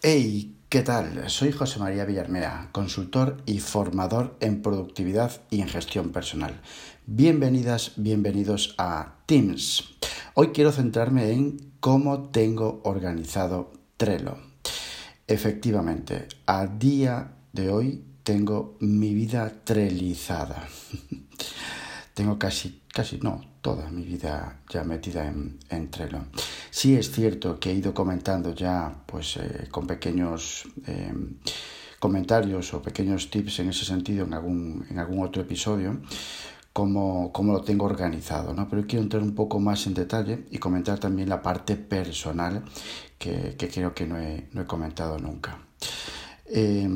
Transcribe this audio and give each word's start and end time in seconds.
Hey, 0.00 0.56
¿qué 0.68 0.82
tal? 0.82 1.28
Soy 1.28 1.50
José 1.50 1.80
María 1.80 2.04
Villarmea, 2.04 2.68
consultor 2.70 3.42
y 3.46 3.58
formador 3.58 4.36
en 4.38 4.62
productividad 4.62 5.40
y 5.50 5.60
en 5.60 5.66
gestión 5.66 6.12
personal. 6.12 6.60
Bienvenidas, 7.06 7.94
bienvenidos 7.96 8.76
a 8.78 9.16
Teams. 9.26 9.96
Hoy 10.34 10.50
quiero 10.50 10.70
centrarme 10.70 11.32
en 11.32 11.72
cómo 11.80 12.30
tengo 12.30 12.80
organizado 12.84 13.72
Trello. 13.96 14.38
Efectivamente, 15.26 16.28
a 16.46 16.68
día 16.68 17.32
de 17.52 17.68
hoy 17.68 18.04
tengo 18.22 18.76
mi 18.78 19.12
vida 19.14 19.52
trelizada. 19.64 20.68
tengo 22.14 22.38
casi, 22.38 22.82
casi, 22.98 23.20
no, 23.22 23.40
toda 23.60 23.88
mi 23.90 24.02
vida 24.02 24.58
ya 24.68 24.82
metida 24.82 25.24
en, 25.24 25.56
en 25.70 25.88
Trello. 25.88 26.18
Sí 26.68 26.96
es 26.96 27.12
cierto 27.12 27.60
que 27.60 27.70
he 27.70 27.74
ido 27.74 27.94
comentando 27.94 28.52
ya, 28.56 28.92
pues 29.06 29.36
eh, 29.36 29.68
con 29.70 29.86
pequeños 29.86 30.64
eh, 30.84 31.14
comentarios 32.00 32.74
o 32.74 32.82
pequeños 32.82 33.30
tips 33.30 33.60
en 33.60 33.68
ese 33.68 33.84
sentido 33.84 34.26
en 34.26 34.34
algún, 34.34 34.84
en 34.90 34.98
algún 34.98 35.24
otro 35.24 35.42
episodio, 35.42 36.00
cómo, 36.72 37.30
cómo 37.32 37.52
lo 37.52 37.62
tengo 37.62 37.86
organizado, 37.86 38.52
¿no? 38.52 38.68
Pero 38.68 38.84
quiero 38.88 39.04
entrar 39.04 39.22
un 39.22 39.36
poco 39.36 39.60
más 39.60 39.86
en 39.86 39.94
detalle 39.94 40.46
y 40.50 40.58
comentar 40.58 40.98
también 40.98 41.28
la 41.28 41.40
parte 41.40 41.76
personal 41.76 42.64
que, 43.16 43.54
que 43.56 43.68
creo 43.68 43.94
que 43.94 44.08
no 44.08 44.18
he, 44.18 44.48
no 44.52 44.62
he 44.62 44.66
comentado 44.66 45.20
nunca. 45.20 45.56
Eh, 46.46 46.88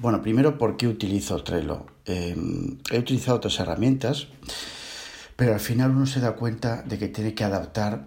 bueno, 0.00 0.22
primero, 0.22 0.58
¿por 0.58 0.76
qué 0.76 0.88
utilizo 0.88 1.42
Trello? 1.42 1.86
he 2.06 2.98
utilizado 2.98 3.36
otras 3.36 3.60
herramientas 3.60 4.26
pero 5.40 5.54
al 5.54 5.60
final 5.60 5.92
uno 5.92 6.04
se 6.04 6.20
da 6.20 6.36
cuenta 6.36 6.82
de 6.82 6.98
que 6.98 7.08
tiene 7.08 7.32
que 7.32 7.44
adaptar 7.44 8.04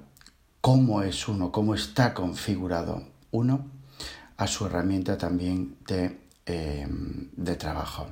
cómo 0.62 1.02
es 1.02 1.28
uno, 1.28 1.52
cómo 1.52 1.74
está 1.74 2.14
configurado 2.14 3.02
uno 3.32 3.66
a 4.38 4.46
su 4.46 4.68
herramienta 4.68 5.18
también 5.18 5.78
de, 5.88 6.20
eh, 6.46 6.88
de 6.88 7.56
trabajo. 7.56 8.06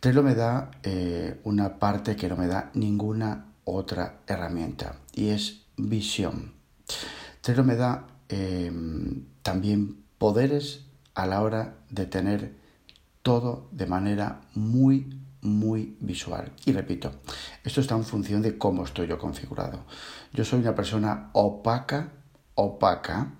Trello 0.00 0.22
me 0.22 0.34
da 0.34 0.70
eh, 0.82 1.40
una 1.44 1.78
parte 1.78 2.14
que 2.14 2.28
no 2.28 2.36
me 2.36 2.46
da 2.46 2.70
ninguna 2.74 3.54
otra 3.64 4.18
herramienta 4.26 4.96
y 5.14 5.30
es 5.30 5.62
visión. 5.78 6.52
Trello 7.40 7.64
me 7.64 7.76
da 7.76 8.06
eh, 8.28 8.70
también 9.40 10.04
poderes 10.18 10.84
a 11.14 11.24
la 11.24 11.40
hora 11.40 11.76
de 11.88 12.04
tener 12.04 12.52
todo 13.26 13.66
de 13.72 13.86
manera 13.86 14.40
muy 14.54 15.18
muy 15.42 15.96
visual. 16.00 16.52
Y 16.64 16.70
repito, 16.72 17.10
esto 17.64 17.80
está 17.80 17.96
en 17.96 18.04
función 18.04 18.40
de 18.40 18.56
cómo 18.56 18.84
estoy 18.84 19.08
yo 19.08 19.18
configurado. 19.18 19.84
Yo 20.32 20.44
soy 20.44 20.60
una 20.60 20.76
persona 20.76 21.30
opaca, 21.32 22.12
opaca 22.54 23.32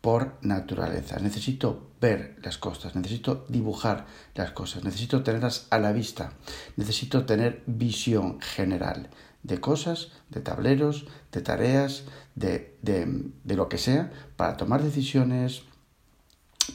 por 0.00 0.38
naturaleza. 0.42 1.18
Necesito 1.18 1.90
ver 2.00 2.36
las 2.40 2.56
cosas, 2.56 2.94
necesito 2.94 3.44
dibujar 3.48 4.06
las 4.36 4.52
cosas, 4.52 4.84
necesito 4.84 5.24
tenerlas 5.24 5.66
a 5.70 5.80
la 5.80 5.90
vista, 5.90 6.32
necesito 6.76 7.26
tener 7.26 7.64
visión 7.66 8.40
general 8.40 9.10
de 9.42 9.58
cosas, 9.58 10.12
de 10.30 10.40
tableros, 10.40 11.06
de 11.32 11.40
tareas, 11.40 12.04
de, 12.36 12.78
de, 12.82 13.56
lo 13.56 13.68
que 13.68 13.78
sea, 13.78 14.12
para 14.36 14.56
tomar 14.56 14.84
decisiones, 14.84 15.64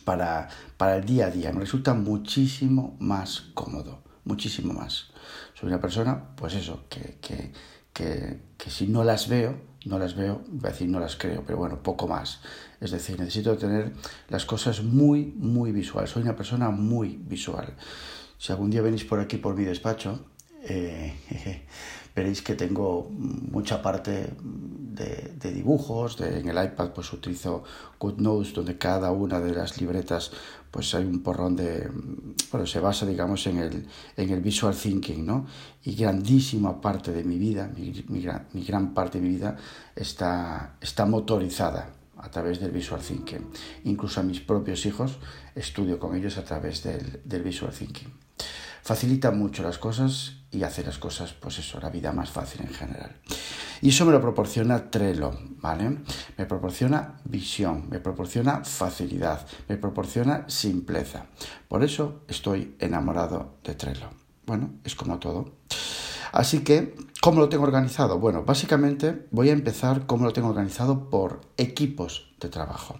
para, 0.03 0.49
para 0.77 0.97
el 0.97 1.05
día 1.05 1.27
a 1.27 1.31
día. 1.31 1.51
Me 1.51 1.61
resulta 1.61 1.93
muchísimo 1.93 2.95
más 2.99 3.41
cómodo 3.53 4.01
muchísimo 4.23 4.73
más. 4.73 5.07
Soy 5.53 5.69
una 5.69 5.81
persona, 5.81 6.35
pues 6.35 6.53
eso, 6.53 6.85
que, 6.89 7.17
que, 7.21 7.51
que, 7.93 8.39
que 8.57 8.69
si 8.69 8.87
no 8.87 9.03
las 9.03 9.27
veo, 9.27 9.55
no 9.85 9.97
las 9.97 10.15
veo, 10.15 10.43
voy 10.47 10.69
a 10.69 10.71
decir 10.71 10.87
no 10.89 10.99
las 10.99 11.15
creo, 11.15 11.43
pero 11.45 11.57
bueno, 11.57 11.81
poco 11.81 12.07
más. 12.07 12.41
Es 12.79 12.91
decir, 12.91 13.19
necesito 13.19 13.57
tener 13.57 13.93
las 14.29 14.45
cosas 14.45 14.83
muy, 14.83 15.33
muy 15.37 15.71
visual. 15.71 16.07
Soy 16.07 16.23
una 16.23 16.35
persona 16.35 16.69
muy 16.69 17.17
visual. 17.17 17.75
Si 18.37 18.51
algún 18.51 18.69
día 18.69 18.81
venís 18.81 19.03
por 19.03 19.19
aquí, 19.19 19.37
por 19.37 19.55
mi 19.55 19.65
despacho, 19.65 20.25
eh, 20.63 21.15
veréis 22.15 22.41
que 22.41 22.55
tengo 22.55 23.09
mucha 23.11 23.81
parte 23.81 24.33
de, 24.37 25.33
de 25.39 25.51
dibujos, 25.51 26.17
de, 26.17 26.39
en 26.39 26.49
el 26.49 26.63
iPad 26.63 26.91
pues 26.91 27.11
utilizo 27.13 27.63
GoodNotes 27.99 28.53
donde 28.53 28.77
cada 28.77 29.11
una 29.11 29.39
de 29.39 29.53
las 29.53 29.79
libretas 29.79 30.31
pues 30.69 30.93
hay 30.95 31.05
un 31.05 31.21
porrón 31.21 31.55
de, 31.55 31.89
bueno, 32.51 32.65
se 32.65 32.79
basa 32.79 33.05
digamos 33.05 33.45
en 33.47 33.57
el, 33.57 33.87
en 34.15 34.29
el 34.29 34.41
visual 34.41 34.75
thinking, 34.75 35.25
¿no? 35.25 35.45
Y 35.83 35.95
grandísima 35.95 36.79
parte 36.79 37.11
de 37.11 37.23
mi 37.23 37.37
vida, 37.37 37.69
mi, 37.75 38.03
mi, 38.07 38.21
gran, 38.21 38.47
mi 38.53 38.63
gran 38.63 38.93
parte 38.93 39.19
de 39.19 39.27
mi 39.27 39.35
vida 39.35 39.57
está, 39.95 40.75
está 40.79 41.05
motorizada 41.05 41.93
a 42.17 42.29
través 42.29 42.59
del 42.59 42.71
visual 42.71 43.01
thinking. 43.01 43.49
Incluso 43.85 44.19
a 44.19 44.23
mis 44.23 44.39
propios 44.39 44.85
hijos 44.85 45.17
estudio 45.55 45.99
con 45.99 46.15
ellos 46.15 46.37
a 46.37 46.45
través 46.45 46.83
del, 46.83 47.21
del 47.25 47.43
visual 47.43 47.73
thinking 47.73 48.21
facilita 48.81 49.31
mucho 49.31 49.63
las 49.63 49.77
cosas 49.77 50.37
y 50.51 50.63
hace 50.63 50.83
las 50.83 50.97
cosas, 50.97 51.33
pues 51.33 51.59
eso, 51.59 51.79
la 51.79 51.89
vida 51.89 52.11
más 52.11 52.29
fácil 52.29 52.61
en 52.61 52.73
general. 52.73 53.15
Y 53.81 53.89
eso 53.89 54.05
me 54.05 54.11
lo 54.11 54.21
proporciona 54.21 54.91
Trello, 54.91 55.31
¿vale? 55.61 55.97
Me 56.37 56.45
proporciona 56.45 57.19
visión, 57.23 57.87
me 57.89 57.99
proporciona 57.99 58.63
facilidad, 58.63 59.47
me 59.67 59.77
proporciona 59.77 60.45
simpleza. 60.49 61.25
Por 61.67 61.83
eso 61.83 62.21
estoy 62.27 62.75
enamorado 62.79 63.57
de 63.63 63.75
Trello. 63.75 64.09
Bueno, 64.45 64.71
es 64.83 64.95
como 64.95 65.19
todo. 65.19 65.53
Así 66.33 66.59
que, 66.59 66.95
¿cómo 67.21 67.39
lo 67.39 67.49
tengo 67.49 67.63
organizado? 67.63 68.19
Bueno, 68.19 68.43
básicamente 68.43 69.27
voy 69.31 69.49
a 69.49 69.53
empezar 69.53 70.05
cómo 70.05 70.25
lo 70.25 70.33
tengo 70.33 70.49
organizado 70.49 71.09
por 71.09 71.41
equipos 71.57 72.33
de 72.39 72.49
trabajo. 72.49 72.99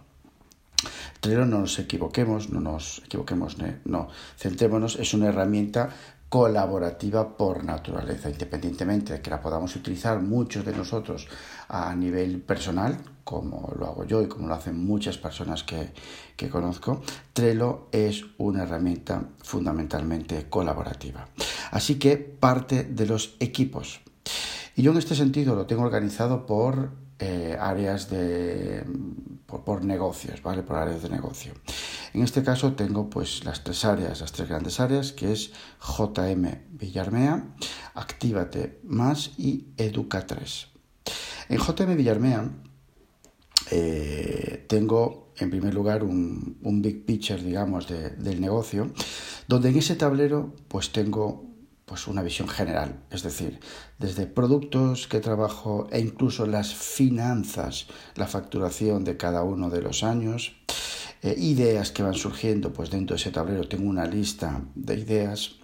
Trello 1.19 1.45
no 1.45 1.59
nos 1.59 1.77
equivoquemos, 1.77 2.49
no 2.49 2.59
nos 2.59 3.03
equivoquemos, 3.05 3.57
no, 3.85 4.07
centrémonos, 4.37 4.95
es 4.95 5.13
una 5.13 5.27
herramienta 5.27 5.89
colaborativa 6.31 7.35
por 7.35 7.65
naturaleza, 7.65 8.29
independientemente 8.29 9.11
de 9.11 9.21
que 9.21 9.29
la 9.29 9.41
podamos 9.41 9.75
utilizar 9.75 10.21
muchos 10.21 10.63
de 10.63 10.71
nosotros 10.71 11.27
a 11.67 11.93
nivel 11.93 12.39
personal, 12.39 12.97
como 13.25 13.73
lo 13.77 13.85
hago 13.85 14.05
yo 14.05 14.21
y 14.21 14.27
como 14.27 14.47
lo 14.47 14.53
hacen 14.53 14.81
muchas 14.81 15.17
personas 15.17 15.65
que, 15.65 15.91
que 16.37 16.47
conozco, 16.47 17.01
Trello 17.33 17.89
es 17.91 18.23
una 18.37 18.63
herramienta 18.63 19.21
fundamentalmente 19.43 20.47
colaborativa. 20.49 21.27
Así 21.71 21.99
que 21.99 22.15
parte 22.15 22.85
de 22.85 23.05
los 23.07 23.35
equipos. 23.41 23.99
Y 24.77 24.83
yo 24.83 24.93
en 24.93 24.99
este 24.99 25.15
sentido 25.15 25.53
lo 25.53 25.65
tengo 25.65 25.81
organizado 25.81 26.45
por 26.45 26.91
eh, 27.19 27.55
áreas 27.59 28.09
de 28.09 28.83
por, 29.45 29.83
negocios, 29.85 30.41
¿vale? 30.41 30.63
Por 30.63 30.77
áreas 30.77 31.03
de 31.03 31.09
negocio. 31.09 31.53
En 32.13 32.23
este 32.23 32.43
caso 32.43 32.73
tengo 32.73 33.09
pues 33.09 33.45
las 33.45 33.63
tres 33.63 33.85
áreas, 33.85 34.21
las 34.21 34.31
tres 34.31 34.49
grandes 34.49 34.79
áreas, 34.79 35.11
que 35.11 35.31
es 35.31 35.51
JM 35.79 36.45
Villarmea, 36.71 37.55
Actívate 37.93 38.79
Más 38.83 39.31
y 39.37 39.67
Educa 39.77 40.25
3. 40.25 40.67
En 41.49 41.57
JM 41.57 41.95
Villarmea 41.95 42.49
eh, 43.71 44.65
tengo 44.67 45.31
en 45.37 45.49
primer 45.49 45.73
lugar 45.73 46.03
un, 46.03 46.57
big 46.81 47.05
picture, 47.05 47.41
digamos, 47.41 47.87
de, 47.87 48.11
del 48.11 48.41
negocio, 48.41 48.91
donde 49.47 49.69
en 49.69 49.77
ese 49.77 49.95
tablero 49.95 50.53
pues 50.67 50.91
tengo 50.91 51.51
pues 51.85 52.07
una 52.07 52.23
visión 52.23 52.47
general, 52.47 53.01
es 53.09 53.21
decir, 53.21 53.59
desde 53.99 54.25
productos 54.25 55.07
que 55.07 55.19
trabajo 55.19 55.89
e 55.91 55.99
incluso 55.99 56.45
las 56.45 56.73
finanzas, 56.73 57.87
la 58.15 58.27
facturación 58.27 59.03
de 59.03 59.17
cada 59.17 59.43
uno 59.43 59.69
de 59.69 59.81
los 59.81 60.03
años, 60.03 60.55
eh, 61.23 61.35
ideas 61.37 61.91
que 61.91 62.01
van 62.01 62.15
surgiendo, 62.15 62.73
pues 62.73 62.89
dentro 62.89 63.15
de 63.15 63.21
ese 63.21 63.29
tablero 63.29 63.67
tengo 63.67 63.87
una 63.87 64.05
lista 64.05 64.61
de 64.73 64.95
ideas, 64.95 65.57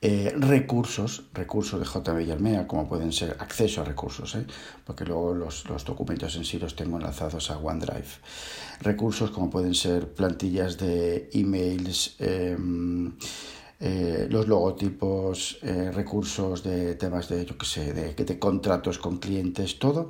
eh, 0.00 0.34
recursos, 0.36 1.26
recursos 1.32 1.78
de 1.78 1.86
J. 1.86 2.12
Villarmea, 2.12 2.66
como 2.66 2.88
pueden 2.88 3.12
ser 3.12 3.36
acceso 3.38 3.82
a 3.82 3.84
recursos, 3.84 4.34
¿eh? 4.34 4.44
porque 4.84 5.04
luego 5.04 5.34
los, 5.34 5.68
los, 5.68 5.84
documentos 5.84 6.34
en 6.34 6.44
sí 6.44 6.58
los 6.58 6.74
tengo 6.74 6.96
enlazados 6.96 7.52
a 7.52 7.58
OneDrive. 7.58 8.08
Recursos 8.80 9.30
como 9.30 9.48
pueden 9.48 9.74
ser 9.74 10.12
plantillas 10.12 10.78
de 10.78 11.30
emails, 11.32 12.16
em, 12.18 13.12
los 14.30 14.46
logotipos, 14.48 15.58
recursos 15.62 16.62
de 16.62 16.94
temas 16.94 17.28
de, 17.28 17.44
yo 17.44 17.58
que 17.58 17.66
sé, 17.66 17.92
de, 17.92 18.14
de 18.14 18.38
contratos 18.38 18.98
con 18.98 19.18
clientes, 19.18 19.78
todo. 19.78 20.08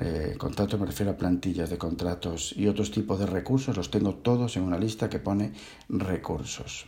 Eh, 0.00 0.34
contratos 0.36 0.78
me 0.78 0.86
refiero 0.86 1.12
a 1.12 1.16
plantillas 1.16 1.70
de 1.70 1.78
contratos 1.78 2.54
y 2.56 2.66
otros 2.66 2.90
tipos 2.90 3.18
de 3.18 3.26
recursos, 3.26 3.76
los 3.76 3.90
tengo 3.90 4.16
todos 4.16 4.56
en 4.56 4.64
una 4.64 4.78
lista 4.78 5.08
que 5.08 5.18
pone 5.18 5.52
recursos. 5.88 6.86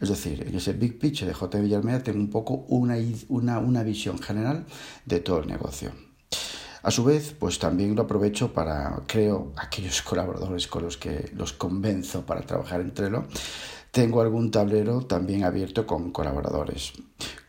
Es 0.00 0.08
decir, 0.08 0.46
en 0.46 0.54
ese 0.54 0.72
big 0.72 0.98
pitch 0.98 1.24
de 1.24 1.34
J. 1.34 1.58
Villarmea 1.58 2.02
tengo 2.02 2.18
un 2.18 2.30
poco 2.30 2.64
una, 2.68 2.96
una, 3.28 3.58
una 3.58 3.82
visión 3.82 4.18
general 4.18 4.64
de 5.04 5.20
todo 5.20 5.40
el 5.40 5.48
negocio. 5.48 5.92
A 6.82 6.90
su 6.90 7.04
vez, 7.04 7.36
pues 7.38 7.58
también 7.58 7.94
lo 7.94 8.02
aprovecho 8.02 8.54
para, 8.54 9.02
creo, 9.06 9.52
aquellos 9.56 10.00
colaboradores 10.10 10.66
con 10.66 10.84
los 10.84 10.96
que 10.96 11.30
los 11.34 11.52
convenzo 11.52 12.24
para 12.24 12.42
trabajar 12.42 12.80
en 12.80 12.94
Trello, 12.94 13.26
tengo 13.90 14.22
algún 14.22 14.50
tablero 14.50 15.02
también 15.02 15.44
abierto 15.44 15.86
con 15.86 16.12
colaboradores, 16.12 16.92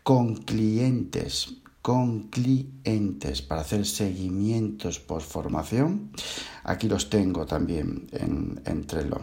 con 0.02 0.34
clientes 0.34 1.62
con 1.82 2.28
clientes 2.28 3.42
para 3.42 3.62
hacer 3.62 3.84
seguimientos 3.84 5.00
por 5.00 5.20
formación. 5.20 6.12
Aquí 6.62 6.88
los 6.88 7.10
tengo 7.10 7.44
también 7.44 8.06
en, 8.12 8.62
en 8.64 8.86
Trello. 8.86 9.20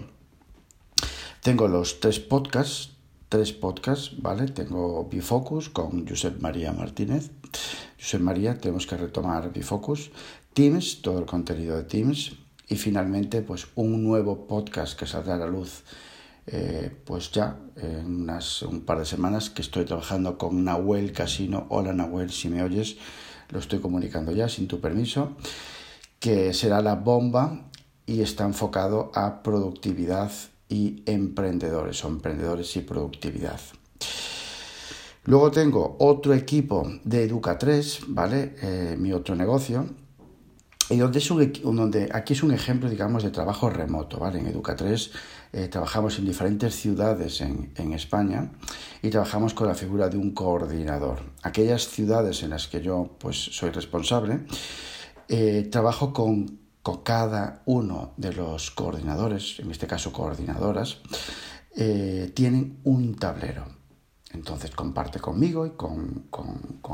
Tengo 1.41 1.69
los 1.69 2.01
tres 2.01 2.19
podcasts, 2.19 2.91
tres 3.29 3.53
podcasts, 3.53 4.21
¿vale? 4.21 4.47
Tengo 4.47 5.05
Bifocus 5.05 5.69
con 5.69 6.05
Josep 6.05 6.41
María 6.41 6.73
Martínez. 6.73 7.31
Josep 7.97 8.21
María, 8.21 8.57
tenemos 8.57 8.85
que 8.85 8.97
retomar 8.97 9.53
Bifocus. 9.53 10.11
Teams, 10.53 11.01
todo 11.01 11.19
el 11.19 11.25
contenido 11.25 11.77
de 11.77 11.83
Teams. 11.83 12.33
Y 12.67 12.75
finalmente, 12.75 13.41
pues 13.41 13.67
un 13.75 14.03
nuevo 14.03 14.47
podcast 14.47 14.99
que 14.99 15.07
saldrá 15.07 15.35
a 15.35 15.39
la 15.39 15.47
luz 15.47 15.83
eh, 16.51 16.91
pues 17.05 17.31
ya 17.31 17.59
en 17.75 18.23
unas, 18.23 18.63
un 18.63 18.81
par 18.81 18.97
de 18.97 19.05
semanas 19.05 19.51
que 19.51 19.61
estoy 19.61 19.85
trabajando 19.85 20.37
con 20.37 20.63
Nahuel 20.63 21.11
Casino. 21.11 21.67
Hola 21.69 21.93
Nahuel, 21.93 22.31
si 22.31 22.49
me 22.49 22.63
oyes, 22.63 22.97
lo 23.49 23.59
estoy 23.59 23.79
comunicando 23.79 24.31
ya 24.31 24.49
sin 24.49 24.67
tu 24.67 24.79
permiso, 24.79 25.37
que 26.19 26.53
será 26.53 26.81
la 26.81 26.95
bomba 26.95 27.69
y 28.07 28.21
está 28.21 28.45
enfocado 28.45 29.11
a 29.13 29.43
productividad 29.43 30.31
y 30.67 31.03
emprendedores 31.05 32.03
o 32.03 32.07
emprendedores 32.07 32.75
y 32.75 32.81
productividad. 32.81 33.59
Luego 35.25 35.51
tengo 35.51 35.97
otro 35.99 36.33
equipo 36.33 36.91
de 37.03 37.29
Educa3, 37.29 38.05
¿vale? 38.07 38.55
Eh, 38.61 38.95
mi 38.97 39.13
otro 39.13 39.35
negocio, 39.35 39.85
y 40.89 40.97
donde, 40.97 41.19
es 41.19 41.29
un, 41.29 41.53
donde 41.75 42.09
aquí 42.11 42.33
es 42.33 42.41
un 42.41 42.51
ejemplo, 42.51 42.89
digamos, 42.89 43.21
de 43.21 43.29
trabajo 43.29 43.69
remoto, 43.69 44.17
¿vale? 44.17 44.39
En 44.39 44.51
Educa3 44.51 45.11
eh, 45.51 45.67
trabajamos 45.67 46.19
en 46.19 46.25
diferentes 46.25 46.75
ciudades 46.75 47.41
en, 47.41 47.71
en, 47.75 47.93
España 47.93 48.51
y 49.01 49.09
trabajamos 49.09 49.53
con 49.53 49.67
la 49.67 49.75
figura 49.75 50.07
de 50.09 50.17
un 50.17 50.31
coordinador. 50.33 51.21
Aquellas 51.41 51.87
ciudades 51.87 52.43
en 52.43 52.51
las 52.51 52.67
que 52.67 52.81
yo 52.81 53.15
pues, 53.19 53.37
soy 53.37 53.71
responsable, 53.71 54.41
eh, 55.27 55.67
trabajo 55.71 56.13
con, 56.13 56.59
con, 56.83 57.03
cada 57.03 57.61
uno 57.65 58.13
de 58.17 58.33
los 58.33 58.71
coordinadores, 58.71 59.59
en 59.59 59.71
este 59.71 59.87
caso 59.87 60.11
coordinadoras, 60.11 60.99
eh, 61.75 62.31
tienen 62.35 62.79
un 62.83 63.15
tablero. 63.15 63.65
Entonces 64.31 64.71
comparte 64.71 65.19
conmigo 65.19 65.65
y 65.65 65.71
con, 65.71 66.27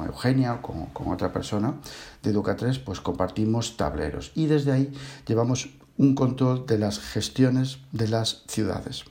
Eugenia 0.07 0.53
o 0.53 0.61
con, 0.61 1.11
otra 1.11 1.33
persona 1.33 1.79
de 2.23 2.33
Educa3, 2.33 2.83
pues 2.83 3.01
compartimos 3.01 3.77
tableros 3.77 4.31
y 4.35 4.45
desde 4.45 4.71
ahí 4.71 4.93
llevamos 5.27 5.69
un 5.97 6.15
control 6.15 6.65
de 6.65 6.77
las 6.77 6.99
gestiones 6.99 7.79
de 7.91 8.07
las 8.07 8.43
ciudades. 8.47 9.05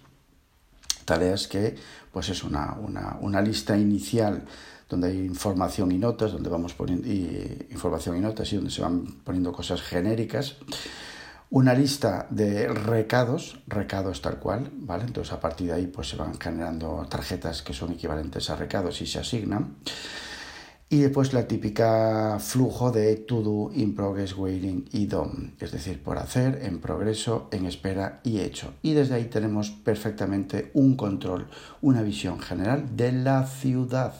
Tareas 1.05 1.49
que 1.49 1.77
pues 2.13 2.29
es 2.29 2.45
una, 2.45 2.77
una 3.21 3.43
lista 3.43 3.77
inicial 3.77 4.45
donde 4.89 5.09
hay 5.09 5.19
información 5.19 5.93
y 5.93 5.99
notas, 5.99 6.33
donde 6.33 6.49
vamos 6.49 6.75
poniendo 6.75 7.09
información 7.71 8.17
y 8.17 8.21
notas 8.21 8.53
y 8.53 8.57
donde 8.57 8.71
se 8.71 8.83
van 8.83 9.05
poniendo 9.25 9.53
cosas 9.53 9.83
genéricas 9.83 10.57
una 11.55 11.73
lista 11.73 12.27
de 12.31 12.67
recados, 12.67 13.61
recados 13.69 14.21
tal 14.21 14.41
cual, 14.41 14.71
¿vale? 14.73 15.05
Entonces 15.05 15.33
a 15.33 15.39
partir 15.39 15.69
de 15.69 15.75
ahí 15.75 15.87
pues 15.87 16.09
se 16.09 16.17
van 16.17 16.37
generando 16.41 17.07
tarjetas 17.09 17.63
que 17.63 17.73
son 17.73 17.93
equivalentes 17.93 18.51
a 18.51 18.57
recados 18.57 19.01
y 19.01 19.07
se 19.07 19.21
asignan. 19.21 19.77
Y 20.89 21.01
después 21.01 21.33
la 21.33 21.49
típica 21.49 22.39
flujo 22.39 22.93
de 22.93 23.17
to 23.17 23.43
do, 23.43 23.71
in 23.75 23.95
progress, 23.95 24.37
waiting 24.37 24.89
y 24.93 25.07
done, 25.07 25.55
es 25.59 25.73
decir, 25.73 26.03
por 26.03 26.19
hacer, 26.19 26.61
en 26.63 26.79
progreso, 26.79 27.49
en 27.51 27.67
espera 27.67 28.21
y 28.23 28.41
hecho. 28.41 28.75
Y 28.83 28.93
desde 28.93 29.15
ahí 29.15 29.25
tenemos 29.25 29.71
perfectamente 29.71 30.71
un 30.75 30.95
control, 30.95 31.49
una 31.81 32.03
visión 32.03 32.39
general 32.39 32.97
de 32.97 33.13
la 33.13 33.47
ciudad, 33.47 34.15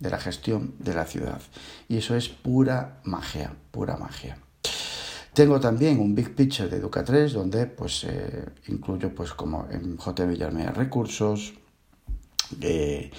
de 0.00 0.10
la 0.10 0.18
gestión 0.18 0.74
de 0.80 0.94
la 0.94 1.06
ciudad. 1.06 1.40
Y 1.88 1.96
eso 1.98 2.16
es 2.16 2.28
pura 2.28 3.00
magia, 3.04 3.54
pura 3.70 3.96
magia. 3.96 4.38
Tengo 5.32 5.60
también 5.60 5.98
un 5.98 6.14
Big 6.14 6.34
Picture 6.34 6.68
de 6.68 6.82
Educa3 6.82 7.30
donde 7.30 7.66
pues 7.66 8.04
eh, 8.04 8.44
incluyo 8.68 9.14
pues 9.14 9.32
como 9.32 9.66
en 9.70 9.96
J. 9.96 10.26
Villarmea 10.26 10.72
recursos, 10.72 11.54
eh, 12.60 13.10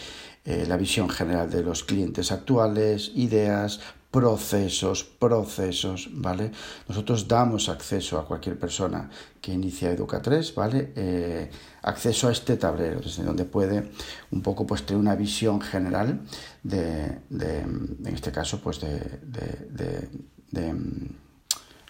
eh, 0.45 0.65
la 0.67 0.77
visión 0.77 1.09
general 1.09 1.49
de 1.49 1.63
los 1.63 1.83
clientes 1.83 2.31
actuales, 2.31 3.11
ideas, 3.15 3.79
procesos, 4.11 5.03
procesos, 5.03 6.09
¿vale? 6.11 6.51
Nosotros 6.87 7.27
damos 7.27 7.67
acceso 7.67 8.19
a 8.19 8.27
cualquier 8.27 8.59
persona 8.59 9.09
que 9.41 9.51
inicia 9.51 9.95
Educa3, 9.95 10.53
¿vale? 10.53 11.49
acceso 11.81 12.27
a 12.27 12.31
este 12.31 12.55
tablero, 12.57 12.99
desde 13.01 13.23
donde 13.23 13.43
puede 13.43 13.91
un 14.31 14.41
poco 14.41 14.67
pues 14.67 14.85
tener 14.85 15.01
una 15.01 15.15
visión 15.15 15.59
general 15.59 16.21
de, 16.61 17.21
de 17.29 17.59
en 17.59 18.13
este 18.13 18.31
caso, 18.31 18.61
pues 18.61 18.79
de, 18.81 18.99
de, 19.23 20.09
de 20.51 20.73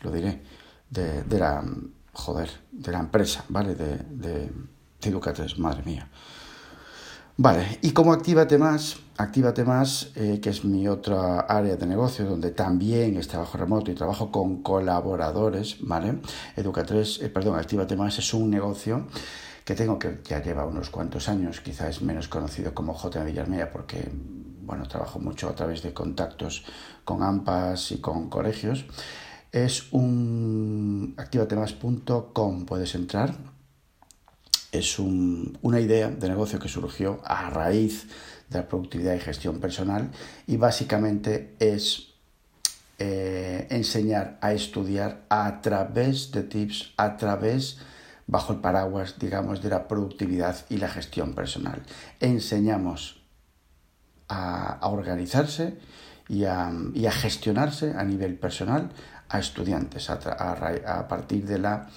lo 0.03 0.11
diré, 0.11 0.41
de, 0.89 1.39
la, 1.39 1.63
joder, 2.13 2.49
de 2.71 2.91
la 2.91 2.99
empresa, 2.99 3.45
¿vale? 3.49 3.73
De, 3.75 3.97
de, 3.97 4.51
de 5.01 5.55
madre 5.57 5.83
mía. 5.83 6.07
Vale, 7.35 7.79
y 7.81 7.91
como 7.91 8.13
Actívate 8.13 8.59
Más, 8.59 8.97
Actívate 9.17 9.63
Más, 9.63 10.11
eh, 10.15 10.39
que 10.39 10.51
es 10.51 10.63
mi 10.63 10.87
otra 10.87 11.39
área 11.39 11.75
de 11.75 11.87
negocio 11.87 12.25
donde 12.25 12.51
también 12.51 13.17
es 13.17 13.27
trabajo 13.27 13.57
remoto 13.57 13.89
y 13.89 13.95
trabajo 13.95 14.31
con 14.31 14.61
colaboradores, 14.61 15.77
¿vale? 15.81 16.19
Educa3, 16.55 17.23
eh, 17.23 17.29
perdón, 17.29 17.57
Actívate 17.57 17.95
Más 17.95 18.19
es 18.19 18.33
un 18.35 18.51
negocio 18.51 19.07
que 19.65 19.73
tengo 19.73 19.97
que 19.97 20.19
ya 20.23 20.43
lleva 20.43 20.65
unos 20.65 20.91
cuantos 20.91 21.27
años, 21.27 21.61
quizás 21.61 21.97
es 21.97 22.01
menos 22.03 22.27
conocido 22.27 22.75
como 22.75 22.93
J. 22.93 23.23
Villarmea 23.23 23.71
porque, 23.71 24.11
bueno, 24.61 24.87
trabajo 24.87 25.19
mucho 25.19 25.49
a 25.49 25.55
través 25.55 25.81
de 25.81 25.91
contactos 25.91 26.65
con 27.03 27.23
AMPAs 27.23 27.93
y 27.93 27.97
con 27.99 28.29
colegios 28.29 28.85
es 29.53 29.91
un 29.93 31.13
activatemas.com, 31.15 32.65
puedes 32.65 32.95
entrar. 32.95 33.52
Es 34.73 34.97
una 34.97 35.79
idea 35.79 36.09
de 36.09 36.27
negocio 36.27 36.57
que 36.57 36.67
surgió 36.67 37.21
a 37.23 37.51
raíz 37.51 38.07
de 38.49 38.57
la 38.57 38.67
productividad 38.67 39.13
y 39.13 39.19
gestión 39.19 39.59
personal 39.59 40.09
y 40.47 40.57
básicamente 40.57 41.53
es 41.59 42.15
eh, 42.97 43.67
enseñar 43.69 44.39
a 44.41 44.51
estudiar 44.53 45.25
a 45.29 45.61
través 45.61 46.31
de 46.31 46.41
tips, 46.41 46.93
a 46.97 47.17
través, 47.17 47.77
bajo 48.25 48.53
el 48.53 48.61
paraguas, 48.61 49.19
digamos, 49.19 49.61
de 49.61 49.69
la 49.69 49.87
productividad 49.87 50.65
y 50.69 50.77
la 50.77 50.89
gestión 50.89 51.35
personal. 51.35 51.83
Enseñamos 52.19 53.21
a, 54.27 54.79
organizarse 54.87 55.77
y 56.27 56.45
a, 56.45 56.71
gestionarse 57.11 57.93
a 57.95 58.03
nivel 58.03 58.39
personal 58.39 58.89
a 59.29 59.37
estudiantes 59.37 60.09
a, 60.09 61.07
partir 61.07 61.45
de 61.45 61.59
la 61.59 61.89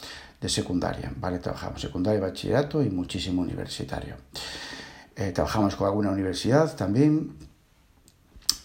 secundaria, 0.49 1.13
¿vale? 1.17 1.39
Trabajamos 1.39 1.81
secundaria, 1.81 2.21
bachillerato 2.21 2.83
y 2.83 2.91
muchísimo 2.91 3.43
universitario. 3.43 4.17
Eh, 5.15 5.33
trabajamos 5.33 5.77
con 5.77 5.87
alguna 5.87 6.11
universidad 6.11 6.77
también 6.77 7.37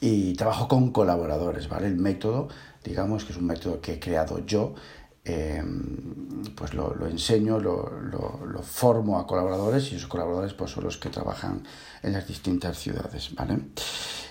y 0.01 0.33
trabajo 0.33 0.67
con 0.67 0.91
colaboradores, 0.91 1.69
¿vale? 1.69 1.87
El 1.87 1.95
método, 1.95 2.49
digamos 2.83 3.23
que 3.23 3.31
es 3.31 3.37
un 3.37 3.45
método 3.45 3.79
que 3.79 3.93
he 3.93 3.99
creado 3.99 4.45
yo, 4.45 4.75
em, 5.23 6.43
pues 6.55 6.73
lo, 6.73 7.07
enseño, 7.07 7.59
lo, 7.59 8.63
formo 8.63 9.19
a 9.19 9.27
colaboradores 9.27 9.91
y 9.91 9.95
esos 9.95 10.07
colaboradores 10.07 10.53
pues 10.53 10.71
son 10.71 10.83
los 10.83 10.97
que 10.97 11.09
trabajan 11.09 11.63
en 12.03 12.13
las 12.13 12.27
distintas 12.27 12.77
ciudades, 12.77 13.33
¿vale? 13.35 13.59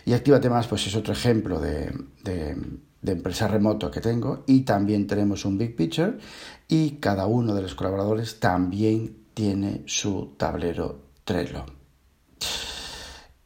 Y 0.04 0.12
Actívate 0.12 0.50
Más 0.50 0.66
pues 0.66 0.86
es 0.86 0.94
otro 0.94 1.12
ejemplo 1.12 1.60
de 1.60 1.92
de 3.02 3.12
empresa 3.12 3.49
remoto 3.49 3.90
que 3.90 4.00
tengo 4.00 4.45
y 4.47 4.62
también 4.62 5.07
tenemos 5.07 5.45
un 5.45 5.59
Big 5.59 5.75
Picture 5.76 6.19
y 6.69 6.92
cada 6.92 7.26
uno 7.26 7.54
de 7.54 7.62
los 7.62 7.75
colaboradores 7.75 8.40
también 8.40 9.16
tiene 9.35 9.83
su 9.87 10.35
tablero 10.37 11.00
Trello. 11.25 11.64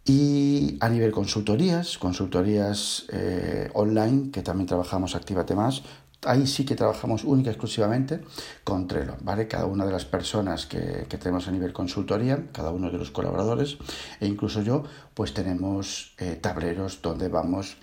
Y 0.07 0.77
a 0.81 0.89
nivel 0.91 1.13
consultorías, 1.13 1.97
consultorías 1.97 3.07
eh, 3.11 3.71
online, 3.73 4.31
que 4.31 4.43
también 4.43 4.67
trabajamos 4.67 5.15
Actívate 5.15 5.55
Más, 5.55 5.83
ahí 6.27 6.47
sí 6.47 6.65
que 6.65 6.75
trabajamos 6.75 7.25
única 7.25 7.51
y 7.51 7.53
exclusivamente 7.53 8.21
con 8.65 8.87
Trello, 8.87 9.17
¿vale? 9.23 9.49
Cada 9.49 9.67
una 9.67 9.87
de 9.87 9.93
las 9.93 10.05
personas 10.05 10.67
que, 10.67 11.07
que, 11.09 11.17
tenemos 11.17 11.49
a 11.49 11.53
nivel 11.53 11.73
consultoría, 11.73 12.49
cada 12.53 12.71
uno 12.71 12.91
de 12.91 12.99
los 12.99 13.11
colaboradores, 13.11 13.79
e 14.21 14.27
incluso 14.27 14.63
yo, 14.63 14.85
pues 15.15 15.33
tenemos 15.33 16.15
eh, 16.19 16.39
tableros 16.41 17.01
donde 17.01 17.29
vamos 17.29 17.79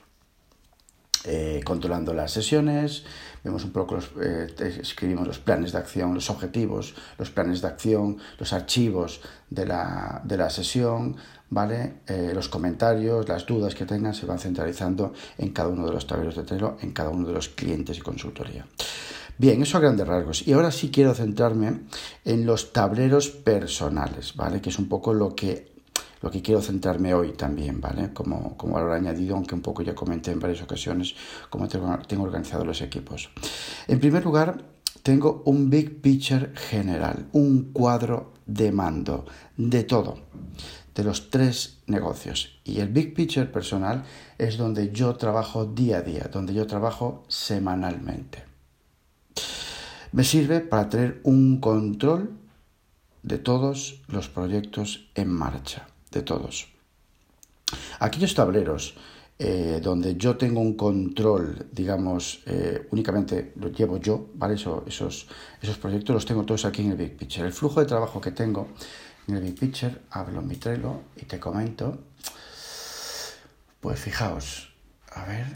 eh, 1.25 1.61
controlando 1.63 2.13
las 2.13 2.31
sesiones, 2.31 3.03
vemos 3.43 3.63
un 3.63 3.71
poco, 3.71 3.95
los, 3.95 4.11
eh, 4.21 4.47
escribimos 4.81 5.27
los 5.27 5.39
planes 5.39 5.71
de 5.71 5.77
acción, 5.77 6.13
los 6.13 6.29
objetivos, 6.29 6.95
los 7.17 7.29
planes 7.29 7.61
de 7.61 7.67
acción, 7.67 8.17
los 8.39 8.53
archivos 8.53 9.21
de 9.49 9.65
la, 9.65 10.21
de 10.23 10.37
la 10.37 10.49
sesión, 10.49 11.17
¿vale? 11.49 12.01
Eh, 12.07 12.31
los 12.33 12.49
comentarios, 12.49 13.27
las 13.27 13.45
dudas 13.45 13.75
que 13.75 13.85
tengan 13.85 14.13
se 14.13 14.25
van 14.25 14.39
centralizando 14.39 15.13
en 15.37 15.51
cada 15.51 15.69
uno 15.69 15.85
de 15.85 15.93
los 15.93 16.07
tableros 16.07 16.35
de 16.35 16.43
Trello, 16.43 16.77
en 16.81 16.91
cada 16.91 17.09
uno 17.09 17.27
de 17.27 17.33
los 17.33 17.49
clientes 17.49 17.97
y 17.97 18.01
consultoría. 18.01 18.65
Bien, 19.37 19.61
eso 19.61 19.77
a 19.77 19.81
grandes 19.81 20.07
rasgos. 20.07 20.47
Y 20.47 20.53
ahora 20.53 20.71
sí 20.71 20.91
quiero 20.91 21.13
centrarme 21.13 21.81
en 22.25 22.45
los 22.45 22.73
tableros 22.73 23.29
personales, 23.29 24.35
¿vale? 24.35 24.61
Que 24.61 24.69
es 24.69 24.79
un 24.79 24.87
poco 24.87 25.13
lo 25.13 25.35
que 25.35 25.70
lo 26.21 26.31
que 26.31 26.41
quiero 26.41 26.61
centrarme 26.61 27.13
hoy 27.13 27.33
también, 27.33 27.81
¿vale? 27.81 28.13
Como, 28.13 28.55
como 28.57 28.75
valor 28.75 28.93
añadido, 28.93 29.35
aunque 29.35 29.55
un 29.55 29.61
poco 29.61 29.81
ya 29.81 29.95
comenté 29.95 30.31
en 30.31 30.39
varias 30.39 30.61
ocasiones 30.61 31.15
cómo 31.49 31.67
tengo, 31.67 31.97
tengo 32.07 32.23
organizado 32.23 32.63
los 32.63 32.81
equipos. 32.81 33.29
En 33.87 33.99
primer 33.99 34.23
lugar, 34.23 34.63
tengo 35.03 35.41
un 35.45 35.69
big 35.69 36.01
picture 36.01 36.51
general, 36.55 37.27
un 37.31 37.71
cuadro 37.73 38.33
de 38.45 38.71
mando 38.71 39.25
de 39.57 39.83
todo, 39.83 40.19
de 40.93 41.03
los 41.03 41.29
tres 41.29 41.79
negocios. 41.87 42.59
Y 42.63 42.79
el 42.79 42.89
big 42.89 43.13
picture 43.13 43.47
personal 43.47 44.03
es 44.37 44.57
donde 44.57 44.91
yo 44.91 45.15
trabajo 45.15 45.65
día 45.65 45.97
a 45.97 46.01
día, 46.01 46.29
donde 46.31 46.53
yo 46.53 46.67
trabajo 46.67 47.23
semanalmente. 47.27 48.43
Me 50.11 50.23
sirve 50.23 50.59
para 50.59 50.89
tener 50.89 51.21
un 51.23 51.59
control 51.59 52.37
de 53.23 53.37
todos 53.37 54.01
los 54.07 54.29
proyectos 54.29 55.09
en 55.15 55.29
marcha, 55.29 55.87
de 56.11 56.21
todos. 56.21 56.67
Aquellos 57.99 58.33
tableros 58.33 58.95
eh, 59.43 59.79
donde 59.81 60.15
yo 60.17 60.37
tengo 60.37 60.61
un 60.61 60.75
control, 60.75 61.65
digamos, 61.71 62.43
eh, 62.45 62.87
únicamente 62.91 63.53
lo 63.55 63.69
llevo 63.69 63.97
yo, 63.97 64.29
¿vale? 64.35 64.53
esos, 64.53 65.27
esos 65.59 65.77
proyectos 65.79 66.13
los 66.13 66.25
tengo 66.27 66.43
todos 66.43 66.63
aquí 66.65 66.83
en 66.83 66.91
el 66.91 66.97
Big 66.97 67.17
Picture. 67.17 67.47
El 67.47 67.53
flujo 67.53 67.79
de 67.79 67.87
trabajo 67.87 68.21
que 68.21 68.31
tengo 68.31 68.67
en 69.27 69.37
el 69.37 69.41
Big 69.41 69.57
Picture, 69.57 69.95
hablo 70.11 70.41
en 70.41 70.47
mi 70.47 70.57
Trello 70.57 71.01
y 71.15 71.25
te 71.25 71.39
comento, 71.39 71.97
pues 73.79 73.99
fijaos, 73.99 74.71
a 75.11 75.25
ver, 75.25 75.47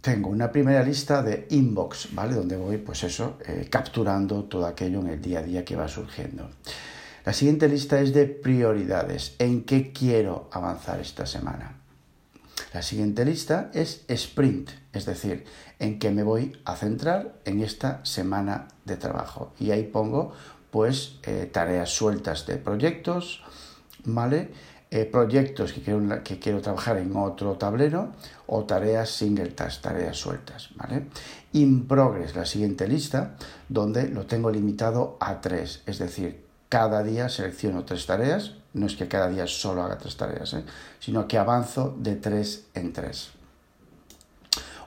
tengo 0.00 0.28
una 0.30 0.52
primera 0.52 0.84
lista 0.84 1.24
de 1.24 1.48
inbox, 1.50 2.14
¿vale? 2.14 2.34
Donde 2.34 2.56
voy, 2.56 2.78
pues 2.78 3.02
eso, 3.02 3.36
eh, 3.44 3.66
capturando 3.68 4.44
todo 4.44 4.64
aquello 4.64 5.00
en 5.00 5.08
el 5.08 5.20
día 5.20 5.40
a 5.40 5.42
día 5.42 5.64
que 5.64 5.74
va 5.74 5.88
surgiendo. 5.88 6.50
La 7.24 7.34
siguiente 7.34 7.68
lista 7.68 8.00
es 8.00 8.14
de 8.14 8.26
prioridades. 8.26 9.34
¿En 9.38 9.64
qué 9.64 9.92
quiero 9.92 10.48
avanzar 10.52 11.00
esta 11.00 11.26
semana? 11.26 11.76
La 12.72 12.82
siguiente 12.82 13.24
lista 13.24 13.70
es 13.74 14.04
sprint, 14.08 14.70
es 14.92 15.04
decir, 15.04 15.44
en 15.78 15.98
qué 15.98 16.10
me 16.10 16.22
voy 16.22 16.56
a 16.64 16.76
centrar 16.76 17.34
en 17.44 17.60
esta 17.62 18.04
semana 18.04 18.68
de 18.84 18.96
trabajo. 18.96 19.52
Y 19.58 19.72
ahí 19.72 19.82
pongo 19.82 20.32
pues 20.70 21.18
eh, 21.24 21.48
tareas 21.52 21.90
sueltas 21.90 22.46
de 22.46 22.56
proyectos, 22.56 23.42
¿vale? 24.04 24.50
Eh, 24.92 25.04
proyectos 25.04 25.72
que 25.72 25.82
quiero, 25.82 26.22
que 26.24 26.38
quiero 26.38 26.60
trabajar 26.60 26.98
en 26.98 27.14
otro 27.14 27.54
tablero 27.54 28.12
o 28.46 28.64
tareas 28.64 29.10
single 29.10 29.50
task, 29.50 29.82
tareas 29.82 30.16
sueltas, 30.16 30.70
¿vale? 30.76 31.06
In 31.52 31.86
progress, 31.86 32.34
la 32.34 32.46
siguiente 32.46 32.88
lista, 32.88 33.36
donde 33.68 34.08
lo 34.08 34.26
tengo 34.26 34.50
limitado 34.50 35.16
a 35.20 35.40
tres, 35.40 35.82
es 35.86 35.98
decir, 35.98 36.49
cada 36.70 37.02
día 37.02 37.28
selecciono 37.28 37.84
tres 37.84 38.06
tareas, 38.06 38.52
no 38.72 38.86
es 38.86 38.94
que 38.94 39.08
cada 39.08 39.28
día 39.28 39.46
solo 39.48 39.82
haga 39.82 39.98
tres 39.98 40.16
tareas, 40.16 40.54
¿eh? 40.54 40.64
sino 41.00 41.26
que 41.26 41.36
avanzo 41.36 41.94
de 41.98 42.14
tres 42.14 42.68
en 42.74 42.92
tres. 42.92 43.32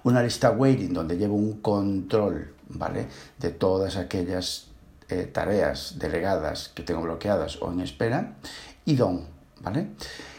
Una 0.03 0.23
lista 0.23 0.51
waiting 0.51 0.93
donde 0.93 1.17
llevo 1.17 1.35
un 1.35 1.61
control, 1.61 2.53
¿vale? 2.69 3.07
De 3.37 3.51
todas 3.51 3.97
aquellas 3.97 4.67
eh, 5.09 5.25
tareas 5.25 5.99
delegadas 5.99 6.69
que 6.69 6.83
tengo 6.83 7.01
bloqueadas 7.01 7.61
o 7.61 7.71
en 7.71 7.81
espera. 7.81 8.35
Y 8.85 8.95
don, 8.95 9.25
¿vale? 9.61 9.89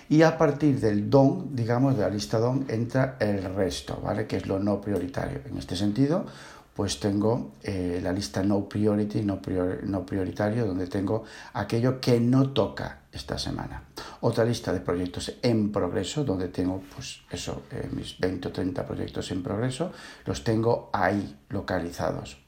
Y 0.09 0.23
a 0.23 0.37
partir 0.39 0.81
del 0.81 1.11
don, 1.11 1.55
digamos, 1.55 1.97
de 1.97 2.03
la 2.03 2.11
lista 2.11 2.39
don, 2.39 2.65
entra 2.69 3.17
el 3.21 3.43
resto, 3.55 4.01
¿vale? 4.03 4.27
Que 4.27 4.37
es 4.37 4.47
lo 4.47 4.59
no 4.59 4.81
prioritario. 4.81 5.41
En 5.47 5.59
este 5.59 5.77
sentido, 5.77 6.27
pues 6.75 6.99
tengo 6.99 7.53
eh, 7.63 8.01
la 8.03 8.13
lista 8.13 8.43
no 8.43 8.69
priority, 8.69 9.23
no, 9.23 9.41
no, 9.85 10.05
prioritario, 10.05 10.67
donde 10.67 10.89
tengo 10.89 11.25
aquello 11.53 12.01
que 12.01 12.19
no 12.19 12.51
toca 12.51 13.03
esta 13.13 13.39
semana. 13.39 13.85
Otra 14.21 14.45
lista 14.45 14.73
de 14.73 14.81
proyectos 14.81 15.37
en 15.41 15.71
progreso, 15.71 16.25
donde 16.25 16.49
tengo, 16.49 16.83
pues 16.95 17.21
eso, 17.31 17.63
eh, 17.71 17.89
mis 17.93 18.19
20 18.19 18.49
o 18.49 18.53
30 18.53 18.87
proyectos 18.87 19.31
en 19.31 19.43
progreso, 19.43 19.93
los 20.27 20.43
tengo 20.43 20.91
ahí 20.93 21.39
localizados. 21.49 22.39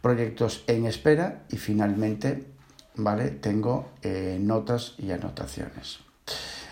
Proyectos 0.00 0.64
en 0.66 0.86
espera 0.86 1.44
y 1.50 1.58
finalmente, 1.58 2.46
¿vale? 2.94 3.32
Tengo 3.32 3.90
eh, 4.02 4.38
notas 4.40 4.94
y 4.96 5.10
anotaciones. 5.10 5.98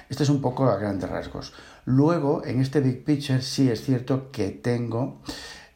Este 0.09 0.23
es 0.23 0.31
un 0.31 0.40
poco 0.40 0.64
a 0.64 0.76
grandes 0.76 1.11
rasgos. 1.11 1.52
Luego, 1.85 2.45
en 2.45 2.61
este 2.61 2.81
Big 2.81 3.04
Picture 3.04 3.42
sí 3.42 3.69
es 3.69 3.83
cierto 3.83 4.31
que 4.31 4.50
tengo 4.50 5.21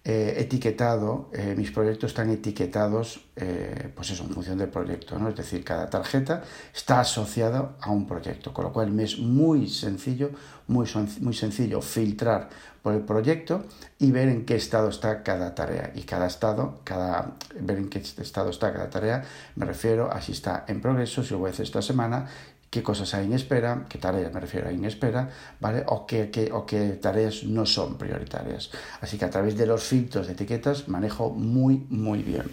eh, 0.08 0.36
etiquetado, 0.38 1.30
eh, 1.32 1.56
mis 1.56 1.72
proyectos 1.72 2.12
están 2.12 2.30
etiquetados, 2.30 3.24
eh, 3.34 3.90
pues 3.92 4.08
eso, 4.12 4.22
en 4.22 4.30
función 4.30 4.56
del 4.56 4.68
proyecto, 4.68 5.18
¿no? 5.18 5.28
Es 5.28 5.34
decir, 5.34 5.64
cada 5.64 5.90
tarjeta 5.90 6.44
está 6.72 7.00
asociada 7.00 7.72
a 7.80 7.90
un 7.90 8.06
proyecto, 8.06 8.54
con 8.54 8.66
lo 8.66 8.72
cual 8.72 8.92
me 8.92 9.02
es 9.02 9.18
muy 9.18 9.68
sencillo, 9.68 10.30
muy, 10.68 10.86
muy 11.22 11.34
sencillo 11.34 11.82
filtrar 11.82 12.48
por 12.82 12.94
el 12.94 13.00
proyecto 13.00 13.64
y 13.98 14.12
ver 14.12 14.28
en 14.28 14.44
qué 14.44 14.54
estado 14.54 14.90
está 14.90 15.24
cada 15.24 15.56
tarea. 15.56 15.90
Y 15.96 16.02
cada 16.02 16.28
estado, 16.28 16.82
cada, 16.84 17.32
ver 17.58 17.78
en 17.78 17.88
qué 17.88 17.98
estado 17.98 18.50
está 18.50 18.72
cada 18.72 18.88
tarea, 18.88 19.24
me 19.56 19.66
refiero 19.66 20.12
a 20.12 20.20
si 20.20 20.30
está 20.30 20.66
en 20.68 20.80
progreso, 20.80 21.24
si 21.24 21.32
lo 21.32 21.38
voy 21.38 21.48
a 21.48 21.52
hacer 21.52 21.64
esta 21.64 21.82
semana, 21.82 22.28
qué 22.76 22.82
cosas 22.82 23.14
hay 23.14 23.24
en 23.24 23.32
espera, 23.32 23.86
qué 23.88 23.96
tareas 23.96 24.30
me 24.34 24.38
refiero 24.38 24.68
a 24.68 24.70
en 24.70 24.84
espera, 24.84 25.30
¿vale? 25.60 25.82
O 25.86 26.06
qué, 26.06 26.50
o 26.52 26.66
qué 26.66 26.90
tareas 27.00 27.44
no 27.44 27.64
son 27.64 27.96
prioritarias. 27.96 28.70
Así 29.00 29.16
que 29.16 29.24
a 29.24 29.30
través 29.30 29.56
de 29.56 29.64
los 29.64 29.82
filtros 29.82 30.26
de 30.26 30.34
etiquetas 30.34 30.86
manejo 30.86 31.30
muy, 31.30 31.86
muy 31.88 32.22
bien. 32.22 32.44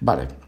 Vale. 0.00 0.45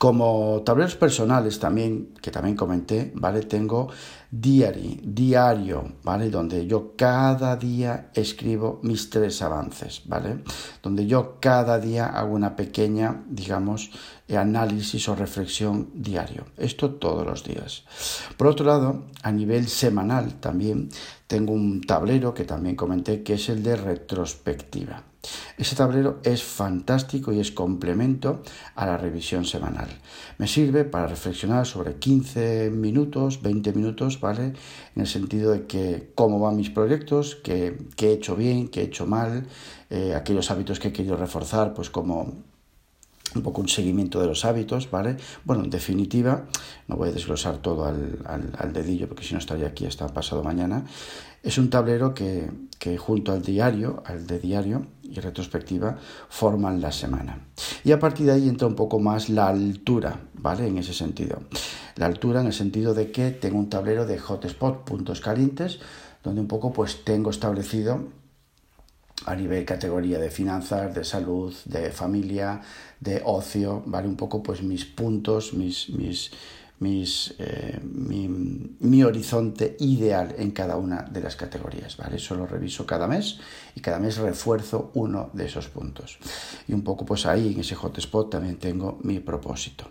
Como 0.00 0.62
tableros 0.64 0.96
personales 0.96 1.58
también, 1.58 2.14
que 2.22 2.30
también 2.30 2.56
comenté, 2.56 3.12
¿vale? 3.14 3.42
Tengo 3.42 3.90
diary, 4.30 4.98
diario, 5.04 5.96
¿vale? 6.02 6.30
Donde 6.30 6.66
yo 6.66 6.94
cada 6.96 7.54
día 7.56 8.10
escribo 8.14 8.80
mis 8.82 9.10
tres 9.10 9.42
avances, 9.42 10.00
¿vale? 10.06 10.42
Donde 10.82 11.06
yo 11.06 11.36
cada 11.38 11.78
día 11.78 12.06
hago 12.06 12.34
una 12.34 12.56
pequeña, 12.56 13.24
digamos, 13.28 13.90
análisis 14.34 15.06
o 15.10 15.14
reflexión 15.14 15.90
diario. 15.92 16.46
Esto 16.56 16.94
todos 16.94 17.26
los 17.26 17.44
días. 17.44 17.84
Por 18.38 18.46
otro 18.46 18.64
lado, 18.64 19.02
a 19.22 19.30
nivel 19.30 19.68
semanal 19.68 20.40
también 20.40 20.88
tengo 21.26 21.52
un 21.52 21.82
tablero 21.82 22.32
que 22.32 22.44
también 22.44 22.74
comenté 22.74 23.22
que 23.22 23.34
es 23.34 23.50
el 23.50 23.62
de 23.62 23.76
retrospectiva. 23.76 25.09
Ese 25.58 25.76
tablero 25.76 26.20
es 26.22 26.42
fantástico 26.42 27.32
y 27.32 27.40
es 27.40 27.52
complemento 27.52 28.42
a 28.74 28.86
la 28.86 28.96
revisión 28.96 29.44
semanal. 29.44 29.88
Me 30.38 30.46
sirve 30.46 30.84
para 30.84 31.06
reflexionar 31.06 31.66
sobre 31.66 31.96
15 31.96 32.70
minutos, 32.70 33.42
20 33.42 33.72
minutos, 33.74 34.20
¿vale? 34.20 34.54
En 34.96 35.02
el 35.02 35.06
sentido 35.06 35.52
de 35.52 35.66
que 35.66 36.12
cómo 36.14 36.40
van 36.40 36.56
mis 36.56 36.70
proyectos, 36.70 37.36
qué, 37.44 37.76
he 38.00 38.12
hecho 38.12 38.36
bien, 38.36 38.68
qué 38.68 38.80
he 38.80 38.84
hecho 38.84 39.06
mal, 39.06 39.46
eh, 39.90 40.14
aquellos 40.14 40.50
hábitos 40.50 40.80
que 40.80 40.88
he 40.88 40.92
querido 40.92 41.16
reforzar, 41.16 41.74
pues 41.74 41.90
como 41.90 42.32
un 43.34 43.42
poco 43.42 43.60
un 43.60 43.68
seguimiento 43.68 44.20
de 44.20 44.26
los 44.26 44.44
hábitos, 44.44 44.90
¿vale? 44.90 45.16
Bueno, 45.44 45.64
en 45.64 45.70
definitiva, 45.70 46.46
no 46.88 46.96
voy 46.96 47.10
a 47.10 47.12
desglosar 47.12 47.58
todo 47.58 47.84
al, 47.84 48.72
dedillo 48.72 49.08
porque 49.08 49.24
si 49.24 49.34
no 49.34 49.38
estaría 49.38 49.68
aquí 49.68 49.86
hasta 49.86 50.08
pasado 50.08 50.42
mañana. 50.42 50.84
Es 51.42 51.58
un 51.58 51.70
tablero 51.70 52.12
que, 52.14 52.50
junto 52.98 53.32
al 53.32 53.42
diario, 53.42 54.02
al 54.04 54.26
de 54.26 54.38
diario 54.38 54.86
y 55.10 55.20
retrospectiva, 55.20 55.98
forman 56.28 56.80
la 56.80 56.92
semana. 56.92 57.46
Y 57.84 57.92
a 57.92 57.98
partir 57.98 58.26
de 58.26 58.32
ahí 58.32 58.48
entra 58.48 58.68
un 58.68 58.76
poco 58.76 58.98
más 58.98 59.28
la 59.28 59.48
altura, 59.48 60.20
¿vale? 60.34 60.66
En 60.66 60.78
ese 60.78 60.94
sentido. 60.94 61.40
La 61.96 62.06
altura 62.06 62.40
en 62.40 62.46
el 62.46 62.52
sentido 62.52 62.94
de 62.94 63.10
que 63.10 63.30
tengo 63.30 63.58
un 63.58 63.68
tablero 63.68 64.06
de 64.06 64.18
hotspot, 64.18 64.84
puntos 64.84 65.20
calientes, 65.20 65.80
donde 66.22 66.40
un 66.40 66.48
poco 66.48 66.72
pues 66.72 67.04
tengo 67.04 67.30
establecido 67.30 68.08
a 69.26 69.34
nivel 69.34 69.64
categoría 69.64 70.18
de 70.18 70.30
finanzas, 70.30 70.94
de 70.94 71.04
salud, 71.04 71.54
de 71.66 71.90
familia, 71.90 72.62
de 73.00 73.22
ocio, 73.24 73.82
¿vale? 73.86 74.08
Un 74.08 74.16
poco 74.16 74.42
pues 74.42 74.62
mis 74.62 74.84
puntos, 74.84 75.52
mis, 75.52 75.90
mis, 75.90 76.30
eh, 76.82 77.78
mi, 77.82 78.26
mi, 78.80 79.02
horizonte 79.02 79.76
ideal 79.80 80.34
en 80.38 80.50
cada 80.52 80.76
una 80.76 81.02
de 81.02 81.20
las 81.20 81.36
categorías, 81.36 81.96
¿vale? 81.98 82.16
Eso 82.16 82.34
lo 82.34 82.46
reviso 82.46 82.86
cada 82.86 83.06
mes 83.06 83.38
y 83.74 83.80
cada 83.80 83.98
mes 83.98 84.16
refuerzo 84.16 84.90
uno 84.94 85.30
de 85.34 85.44
esos 85.44 85.68
puntos. 85.68 86.18
Y 86.66 86.72
un 86.72 86.82
poco 86.82 87.04
pues 87.04 87.26
ahí 87.26 87.52
en 87.52 87.60
ese 87.60 87.74
hotspot 87.74 88.30
también 88.30 88.56
tengo 88.56 88.98
mi 89.02 89.20
propósito. 89.20 89.90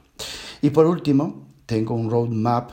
Y 0.61 0.71
por 0.71 0.87
último, 0.87 1.47
tengo 1.65 1.93
un 1.93 2.09
roadmap 2.09 2.71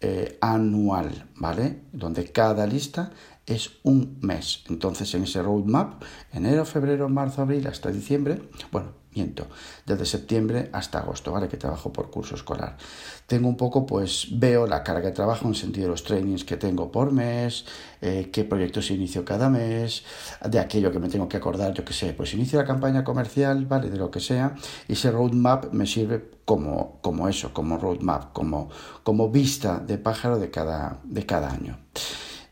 eh, 0.00 0.36
anual, 0.42 1.30
¿vale? 1.36 1.84
Donde 1.90 2.30
cada 2.30 2.66
lista 2.66 3.10
es 3.46 3.70
un 3.82 4.18
mes. 4.20 4.64
Entonces, 4.68 5.14
en 5.14 5.24
ese 5.24 5.42
roadmap, 5.42 6.02
enero, 6.32 6.66
febrero, 6.66 7.08
marzo, 7.08 7.40
abril, 7.40 7.66
hasta 7.66 7.90
diciembre, 7.90 8.42
bueno, 8.70 8.92
desde 9.86 10.06
septiembre 10.06 10.70
hasta 10.72 10.98
agosto, 10.98 11.32
¿vale? 11.32 11.48
Que 11.48 11.56
trabajo 11.56 11.92
por 11.92 12.10
curso 12.10 12.34
escolar. 12.34 12.76
Tengo 13.26 13.48
un 13.48 13.56
poco, 13.56 13.86
pues 13.86 14.28
veo 14.32 14.66
la 14.66 14.82
carga 14.82 15.08
de 15.08 15.12
trabajo 15.12 15.46
en 15.46 15.54
sentido 15.54 15.86
de 15.86 15.90
los 15.92 16.04
trainings 16.04 16.44
que 16.44 16.56
tengo 16.56 16.90
por 16.90 17.12
mes, 17.12 17.64
eh, 18.00 18.30
qué 18.32 18.44
proyectos 18.44 18.90
inicio 18.90 19.24
cada 19.24 19.48
mes, 19.48 20.04
de 20.44 20.58
aquello 20.58 20.92
que 20.92 20.98
me 20.98 21.08
tengo 21.08 21.28
que 21.28 21.36
acordar, 21.36 21.72
yo 21.72 21.84
qué 21.84 21.92
sé, 21.92 22.12
pues 22.12 22.34
inicio 22.34 22.58
la 22.58 22.66
campaña 22.66 23.04
comercial, 23.04 23.64
¿vale? 23.66 23.88
De 23.88 23.96
lo 23.96 24.10
que 24.10 24.20
sea, 24.20 24.54
y 24.88 24.92
ese 24.92 25.10
roadmap 25.10 25.72
me 25.72 25.86
sirve 25.86 26.30
como, 26.44 26.98
como 27.00 27.28
eso, 27.28 27.52
como 27.54 27.78
roadmap, 27.78 28.32
como, 28.32 28.68
como 29.02 29.30
vista 29.30 29.78
de 29.78 29.96
pájaro 29.98 30.38
de 30.38 30.50
cada, 30.50 31.00
de 31.04 31.24
cada 31.24 31.50
año. 31.50 31.78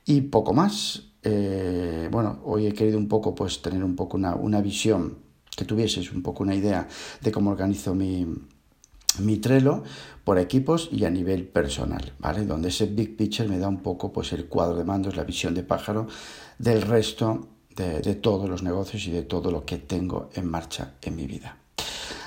Y 0.04 0.22
poco 0.22 0.52
más. 0.52 1.02
Eh, 1.24 2.08
bueno, 2.10 2.40
hoy 2.44 2.66
he 2.66 2.74
querido 2.74 2.98
un 2.98 3.06
poco, 3.06 3.34
pues, 3.34 3.62
tener 3.62 3.84
un 3.84 3.94
poco 3.94 4.16
una, 4.16 4.34
una 4.34 4.60
visión 4.60 5.18
que 5.56 5.64
tuvieses 5.64 6.12
un 6.12 6.22
poco 6.22 6.42
una 6.42 6.54
idea 6.54 6.88
de 7.20 7.32
cómo 7.32 7.50
organizo 7.50 7.94
mi, 7.94 8.26
mi 9.18 9.36
Trello 9.36 9.82
por 10.24 10.38
equipos 10.38 10.88
y 10.92 11.04
a 11.04 11.10
nivel 11.10 11.46
personal, 11.46 12.12
¿vale? 12.18 12.44
Donde 12.44 12.68
ese 12.68 12.86
big 12.86 13.16
picture 13.16 13.48
me 13.48 13.58
da 13.58 13.68
un 13.68 13.82
poco 13.82 14.12
pues 14.12 14.32
el 14.32 14.46
cuadro 14.46 14.76
de 14.76 14.84
mandos, 14.84 15.16
la 15.16 15.24
visión 15.24 15.54
de 15.54 15.62
pájaro 15.62 16.06
del 16.58 16.82
resto 16.82 17.48
de, 17.76 18.00
de 18.00 18.14
todos 18.14 18.48
los 18.48 18.62
negocios 18.62 19.06
y 19.06 19.10
de 19.10 19.22
todo 19.22 19.50
lo 19.50 19.64
que 19.64 19.78
tengo 19.78 20.30
en 20.34 20.46
marcha 20.46 20.94
en 21.02 21.16
mi 21.16 21.26
vida. 21.26 21.58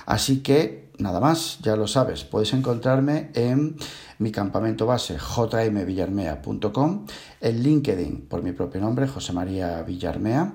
Así 0.05 0.41
que 0.41 0.91
nada 0.99 1.19
más, 1.19 1.59
ya 1.61 1.75
lo 1.75 1.87
sabes, 1.87 2.23
puedes 2.23 2.53
encontrarme 2.53 3.31
en 3.33 3.75
mi 4.19 4.31
campamento 4.31 4.85
base 4.85 5.17
jmvillarmea.com, 5.17 7.05
en 7.41 7.63
LinkedIn 7.63 8.27
por 8.27 8.43
mi 8.43 8.51
propio 8.51 8.81
nombre, 8.81 9.07
José 9.07 9.33
María 9.33 9.81
Villarmea, 9.81 10.53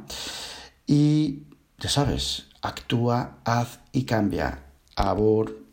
y 0.86 1.42
ya 1.78 1.88
sabes, 1.88 2.49
actúa, 2.62 3.38
haz 3.44 3.80
y 3.92 4.04
cambia. 4.04 4.64
Abur. 4.96 5.69